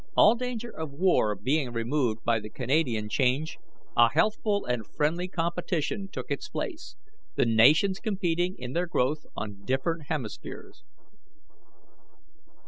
All 0.17 0.33
danger 0.33 0.71
of 0.71 0.89
war 0.91 1.35
being 1.35 1.71
removed 1.71 2.23
by 2.23 2.39
the 2.39 2.49
Canadian 2.49 3.07
change, 3.07 3.59
a 3.95 4.09
healthful 4.11 4.65
and 4.65 4.87
friendly 4.87 5.27
competition 5.27 6.09
took 6.11 6.31
its 6.31 6.49
place, 6.49 6.95
the 7.35 7.45
nations 7.45 7.99
competing 7.99 8.55
in 8.57 8.73
their 8.73 8.87
growth 8.87 9.27
on 9.35 9.63
different 9.63 10.07
hemispheres. 10.09 10.83